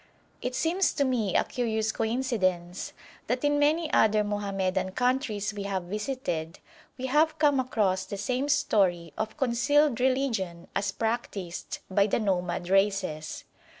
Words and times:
It 0.41 0.55
seems 0.55 0.93
to 0.93 1.03
me 1.03 1.35
a 1.35 1.43
curious 1.43 1.91
coincidence 1.91 2.93
that 3.27 3.43
in 3.43 3.59
many 3.59 3.93
other 3.93 4.23
Mohammedan 4.23 4.93
countries 4.93 5.53
we 5.53 5.61
have 5.69 5.83
visited 5.83 6.57
we 6.97 7.05
have 7.05 7.37
come 7.37 7.59
across 7.59 8.05
the 8.05 8.17
same 8.17 8.49
story 8.49 9.13
of 9.15 9.37
concealed 9.37 9.99
religion 9.99 10.67
as 10.75 10.91
practised 10.91 11.77
by 11.87 12.07
the 12.07 12.17
nomad 12.17 12.67
races. 12.67 13.43